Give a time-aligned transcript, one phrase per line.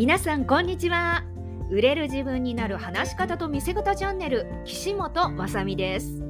[0.00, 1.24] 皆さんこんにちは。
[1.68, 6.22] 売れる自分になる話し方と見せ方チャンネル岸本まさみです。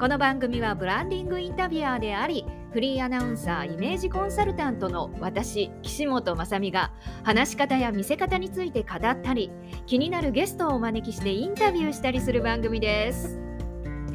[0.00, 6.90] この番組はブランディングインタビュアーでありフリーアナウンサーイメージコンサルタントの私岸本まさみが
[7.22, 9.50] 話し方や見せ方について語ったり
[9.84, 13.38] 気になるゲストをお招きしてインタビューしたりする番組です。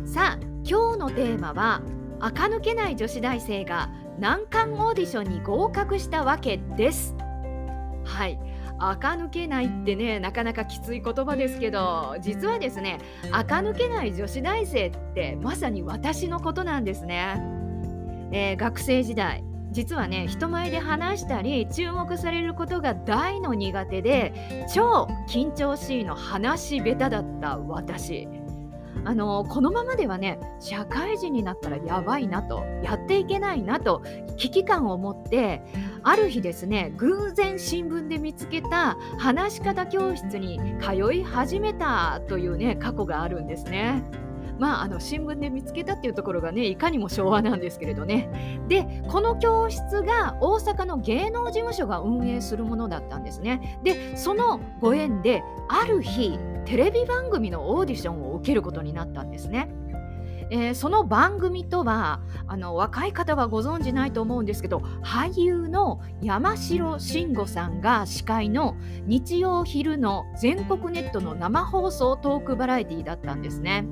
[0.06, 1.84] さあ今日のテーマは
[2.20, 7.16] 垢抜けない女子大生が難関オーディションに合格したわけです。
[8.04, 8.40] はい。
[8.80, 13.00] 垢抜けないってねなかなかきつい言葉ですけど実はですね
[13.32, 17.42] 垢抜けない女子大生ってまさに私のことなんですね、
[18.32, 28.28] えー、学生時代実はね人前で話したり注目されることが大の苦手で超緊張しいの話下手だった私。
[29.06, 34.02] あのこのままではね社会人になったらやばいなとやっていけないなと
[34.38, 35.62] 危機感を持って
[36.04, 44.04] ある日ですね偶然新聞で見つけた話し方教室に通い始めたというね過去があるんですね。
[44.60, 59.70] まあ、あの新聞で見つけたっていうところがねいかにも昭和なんですけれどねでこの教室が大阪の芸能事務所が運営するものだったんですねでそのご縁である日テレビ番組のオーディションを受けることになったんですね。
[60.50, 73.86] えー、その番組とはあの若い方はご存じないと思うんですけど俳優の山城慎吾さんが司会の日曜昼の全国ネットの生放送トークバラエティーだったんですね。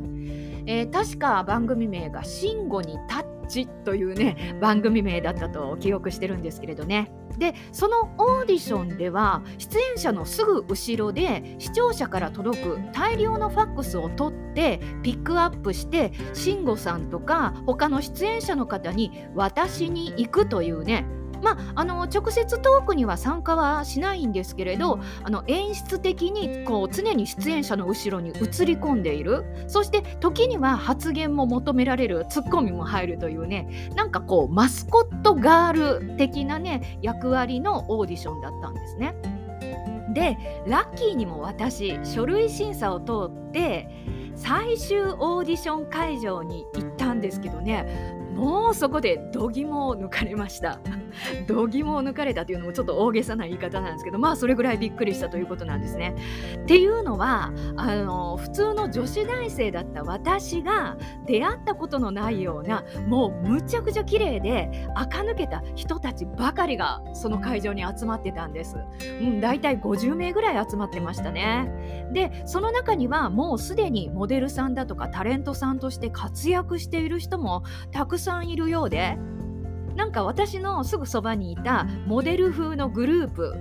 [0.68, 7.12] えー、確か番組名が「慎吾にタッチ」というね番組名だったと記憶してるんですけれどね。
[7.38, 21.06] でそのオーディションでは出演者のすぐ後ろで視聴者から届く大量のファックスを取ってピックアップして慎吾さんとか他の出演者の方に渡しに行くというね
[21.42, 28.34] まあ、あの直接トークには参加はしないんですけれどあの演出的にこう常に出演者の後ろに映
[28.66, 29.46] り込んでいる。
[29.68, 32.26] そして時には発言も求められる。
[32.30, 33.92] ツッコミも入るというね。
[33.96, 39.16] なんかこうマスコットガール的なね役割のオーディションだったんですね。
[40.14, 43.90] でラッキーにも私書類審査を通って
[44.36, 48.16] 最終オーディション会場に行ったんですけどね。
[48.36, 50.82] もうそこで度肝を抜かれました
[51.48, 56.16] 度肝を抜かれたというのもちょっと大げさな言い方なんですけどまあそれぐらいびっくりしたということなんですね。
[56.64, 68.78] っていうのはあの普通の女子大生だった私が出会ったことのないようなもうむちゃくちゃ綺麗で垢抜けた人たちばかりがその会場に集まってたんです。
[69.22, 72.06] うん、大体50名ぐらい集まってましたね。
[72.12, 79.18] でその中にはもうすでにモデルさんだとかタレントさんとして活躍している人もたくさんいるようで
[79.96, 83.56] なんか私のすぐそばにいたモデル風のグループ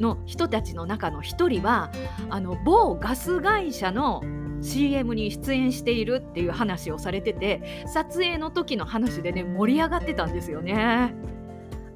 [0.00, 1.90] の人たちの中の一人は
[2.30, 4.22] あの某ガス会社の
[4.60, 11.14] CM に出演しているっていう話をされてて撮影の時の話でね盛り上がってたんですよね。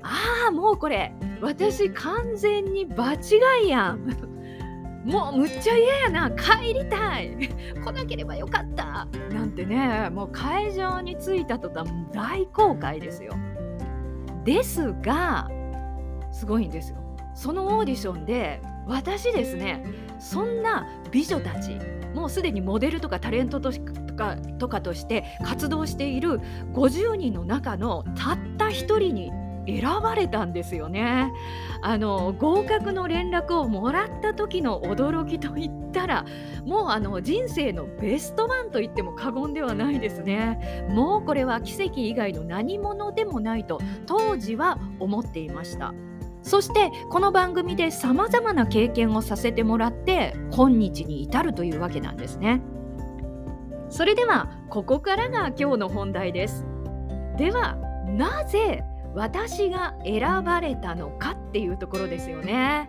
[0.02, 3.18] ああもうこれ私完全に場違
[3.64, 4.06] いやん。
[5.04, 7.36] もうむっちゃ嫌やな帰りたい
[7.84, 13.32] 来なければよかったなんてねもう会場に着いた途端大公開ですよ
[14.46, 15.50] ですが
[16.32, 16.98] すごいんですよ。
[17.34, 19.84] そのオーディションで私ですね
[20.18, 21.76] そんな美女たち
[22.14, 23.70] もうすでにモデルとかタレントと
[24.16, 26.40] かとかとして活動している
[26.72, 29.30] 50人の中のたった1人に
[29.66, 31.32] 選ばれたんですよね。
[31.82, 36.24] あの合格の連絡をもらった時の驚きといったら
[36.64, 40.86] もうあの人生のベストワンと言っても過言ではないですね。
[40.88, 45.94] もうこれは奇跡以外の何者でもないと当時は思っていました。
[46.42, 52.62] そしてこの番組でさまざまな経験をさせてもらって今日に至るというわけなんですね。
[53.88, 56.64] それではここからが今日の本題です。
[57.36, 57.76] では
[58.06, 58.84] なぜ
[59.16, 62.86] 私が選ばれたのかっていうところですよね。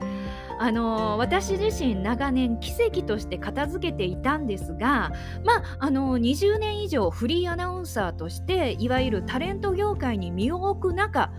[0.59, 5.11] あの私自身長年奇跡として片付けていたんですが、
[5.45, 11.31] まあ、あの20年以上フリーアナウンサーとしていわゆるタレント業界に身を置く中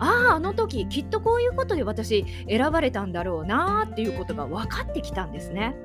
[0.00, 5.76] あああの時きっとこういうことで私選ばれたんだろうなっていうことが分かってきたんですね。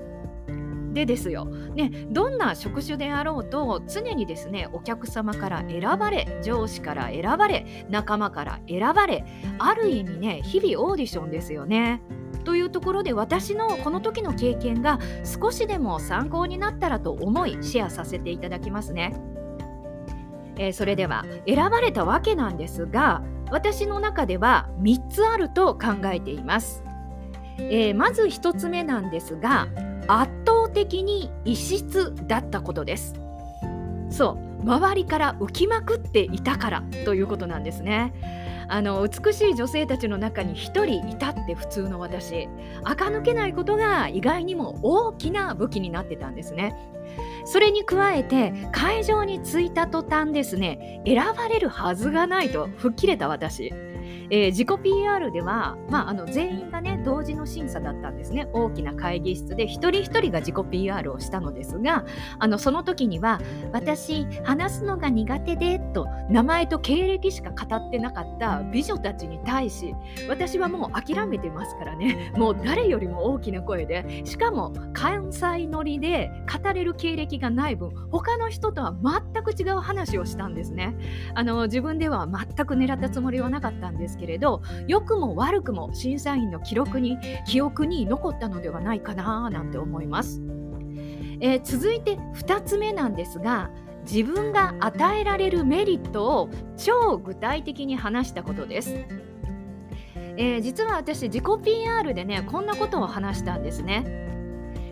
[0.95, 9.25] でですよ、ね、どんな職種であろうと常にですねお客様から選ばれ上司から選ばれ仲間から選ばれ
[9.59, 12.01] ある意味ね日々オーディションですよね。
[12.45, 19.15] というところで私のこの時の経験が少しでも参考になったらと思いシェアさせていただきますね。
[20.57, 26.83] えー、それでは選ばれたわけなんですが私の中では3つあると考えています。
[27.57, 29.67] えー、まず1つ目なんですが
[30.07, 30.31] 圧
[30.75, 33.15] 的に異質だったことです。
[34.11, 34.69] そう。
[34.69, 38.13] 周りから浮きまくっていたからということなんですね。
[38.67, 42.47] あの美しい女性たちの中に1人いたって普通の私。
[42.83, 46.75] 垢抜けないことが意外にも大きな武器になってたんですね。
[47.45, 53.71] それに加えて会場に着いた途端ですね選ばれるはずがないと吹っ切れた私。
[54.29, 58.47] えー、自己 PR では、まあ、あの全員がね同時の審査だったんですね。
[58.53, 62.05] 大きな会議室で一人一人が自己 PR をしたのですが
[62.39, 63.39] あのその時には
[63.71, 69.95] 「私話すのが苦手で」と名前と経歴しか語ってなかった美女たちに対し
[70.27, 72.33] 私はもう諦めてますからね。
[72.35, 76.29] もう誰よりも大きな声でしかも関西乗りで
[76.61, 78.93] 語れる経歴がない分他の人とは
[79.33, 80.95] 全く違う話をしたんですね。
[81.33, 90.41] あの自分では全く狙ったつもりはなかったんですけれど良くも悪くも審査員の記録に記憶に残ったのではないかななんて思います、
[91.39, 93.69] えー、続いて2つ目なんですが
[94.09, 98.93] 自分が与えられるメリットを超具体的に話したことです、
[100.37, 104.25] えー、実は私自己 PR でねこんなことを話したんですね。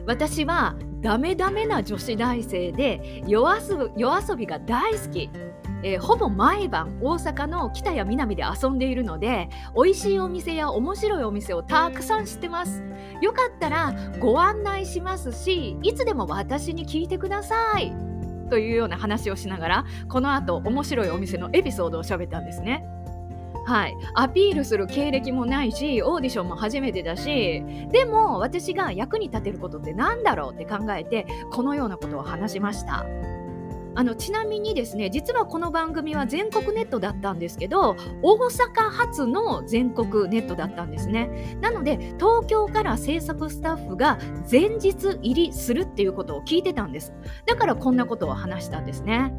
[0.05, 5.29] 私はダメダメな女子大生で夜遊びが大好き。
[5.85, 12.81] えー、ほぼ毎晩大阪の北や南で遊んでいるので美味しいお店や面白いお店をたくさん知ってます。
[13.21, 18.12] よかったらご案内しますしいつでも私に聞いてください。
[18.53, 22.85] というような話をしながらこの後面白いお店のエピソードを喋ったんですね
[23.65, 33.05] はい、アピールする経歴もないしオーディションも初めてだしでも私が役に立てることって何だろうって考えてこのようなことを話しました。
[33.95, 41.57] あのちなみにですね実はこの番組は全国ネットだったんですけど大阪発の全国ネットだったんですね。
[41.61, 44.17] なので東京から制作スタッフが
[44.51, 47.13] 前日入りするっていうことを聞いてたんです。
[47.45, 49.33] だからこんなことを話したんですね。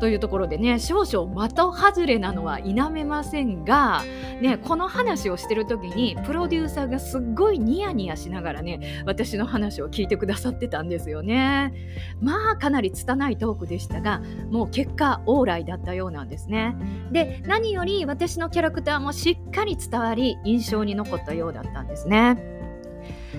[0.00, 4.02] というところでね少々的外れなのは否めませんが、
[4.40, 11.72] ね、この話をしてる時にプロデューサーがすっごいニヤニヤしながらね私の話を聞いてくださってたんですよね。
[12.20, 14.20] まあかなり拙いトークでしたが
[14.50, 16.76] もう結果往来だったようなんですね。
[17.12, 22.54] で何より私のキャラクターもしっかり伝わり印象に残ったようだったんですね。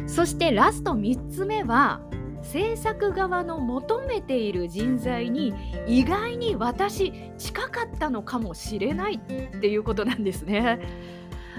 [0.07, 2.01] そしてラスト3つ目は
[2.51, 5.53] 制作側の求めている人材に
[5.87, 10.79] 意外に私近かったのかもしれないっていうことなんですね。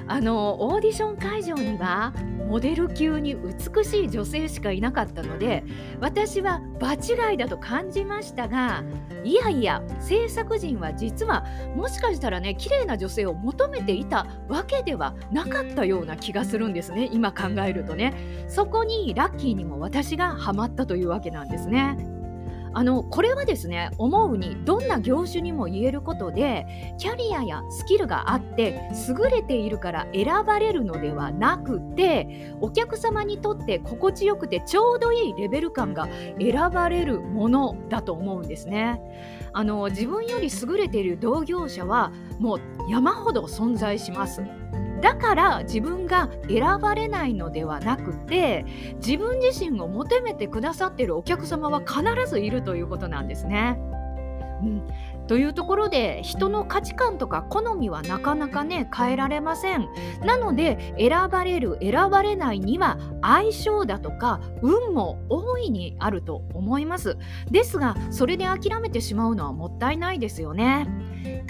[0.06, 2.12] あのオーディション会場には
[2.46, 5.64] モデル級に美しい女性しかいなかったので
[6.00, 8.84] 私は場違いだと感じましたが
[9.24, 11.44] いやいや制作陣は実は
[11.74, 22.15] もしかしたらね綺麗な女性を求めていたわけではなかったような気がするんですね今考えるとねそこにラッキーにも私がハマったというわけなんですね。
[22.76, 26.66] あのこれはですね思うにどんな業種にも言えることで
[26.98, 28.78] キャリアやスキルがあって
[29.08, 36.06] 優れているから選ばれるのではなくてお客様にとって心地よくてちょうどいいレベル感が
[36.38, 39.00] 選ばれるものだと思うんですね。
[39.54, 44.42] あの自分より優れている同業者はもう山ほど存在します。
[45.00, 48.64] だから自分が選ばれないのではなくて
[48.96, 53.78] 自分自身を求めてくださっているお客様は必ずいるということなんですね。
[54.62, 54.82] うん、
[55.26, 59.88] というところで人の価値観とか好みはなかなかね変えられません。
[60.24, 67.18] なので選ばれる選ばれないには相性だとか運も大いにあると思います。
[67.50, 70.88] ですがそれで諦めてしまうのはもったいないですよね。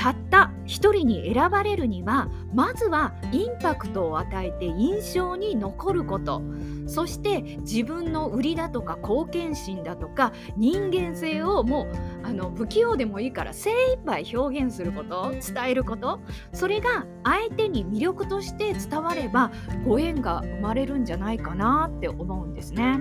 [0.06, 6.42] たった一人に選ばれるにはまずはインパクトを与えて印象に残ること
[6.86, 11.88] そして自分の売りだとか貢献心だとか人間性をも
[12.22, 16.20] うあの不器用でもいいから精一杯表現すること伝えること
[16.52, 19.50] それが相手に魅力として伝われば
[19.84, 23.00] ご縁が生まれるんじゃないかなって思うんですね。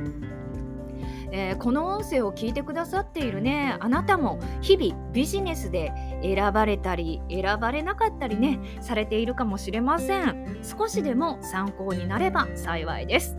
[1.32, 5.92] えー、この音声を聞いてくださっているねあなたも日々ビジネスで
[6.22, 10.60] 選ばれたり選ばれなかったりねされているかもしれません。
[10.64, 13.38] 少しでも参考になれば幸いです。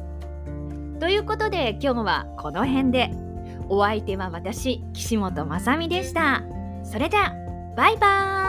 [1.00, 3.10] ということで今日はこの辺で。
[3.68, 6.42] お相手は私岸本雅美でした。
[6.84, 7.32] それでは
[7.76, 8.45] バイバーイ。